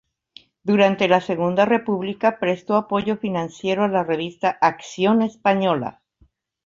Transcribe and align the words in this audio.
Durante 0.63 1.07
la 1.07 1.21
Segunda 1.21 1.65
República 1.67 2.39
prestó 2.39 2.73
apoyo 2.75 3.17
financiero 3.17 3.83
a 3.83 3.87
la 3.87 4.03
revista 4.03 4.57
"Acción 4.59 5.21
Española". 5.21 6.01